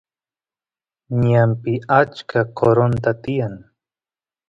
ñanpi 1.25 1.73
achka 1.99 2.39
qoronta 2.57 3.11
tiyan 3.21 3.55